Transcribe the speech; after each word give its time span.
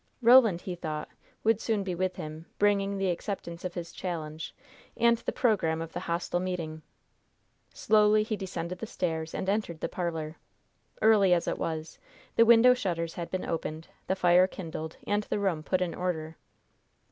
Roland, 0.23 0.61
he 0.61 0.73
thought, 0.73 1.09
would 1.43 1.61
soon 1.61 1.83
be 1.83 1.93
with 1.93 2.15
him, 2.15 2.47
bringing 2.57 2.97
the 2.97 3.11
acceptance 3.11 3.63
of 3.63 3.75
his 3.75 3.91
challenge 3.91 4.55
and 4.97 5.19
the 5.19 5.31
program 5.31 5.79
of 5.79 5.93
the 5.93 5.99
hostile 5.99 6.39
meeting. 6.39 6.81
Slowly 7.71 8.23
he 8.23 8.35
descended 8.35 8.79
the 8.79 8.87
stairs 8.87 9.35
and 9.35 9.47
entered 9.47 9.79
the 9.79 9.87
parlor. 9.87 10.37
Early 11.03 11.35
as 11.35 11.47
it 11.47 11.59
was, 11.59 11.99
the 12.35 12.45
window 12.47 12.73
shutters 12.73 13.13
had 13.13 13.29
been 13.29 13.45
opened, 13.45 13.89
the 14.07 14.15
fire 14.15 14.47
kindled 14.47 14.97
and 15.05 15.21
the 15.25 15.37
room 15.37 15.61
put 15.61 15.81
in 15.81 15.93
order. 15.93 16.35